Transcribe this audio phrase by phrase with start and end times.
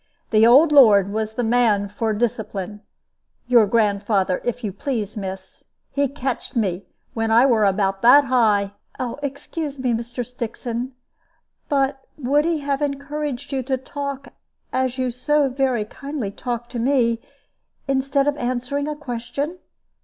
[0.31, 2.81] The old lord was the man for discipline
[3.45, 5.65] your grandfather, if you please, miss.
[5.91, 8.73] He catched me when I were about that high"
[9.21, 10.25] "Excuse me, Mr.
[10.25, 10.93] Stixon;
[11.69, 14.29] but would he have encouraged you to talk
[14.73, 17.21] as you so very kindly talk to me,
[17.87, 19.59] instead of answering a question?"